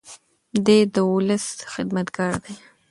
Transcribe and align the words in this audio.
دی 0.65 0.79
د 0.93 0.95
ولس 1.11 1.45
خدمتګار 1.73 2.33
دی. 2.43 2.55